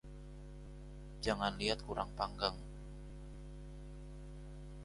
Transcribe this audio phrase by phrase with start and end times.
[1.25, 2.55] Jangat liat kurang panggang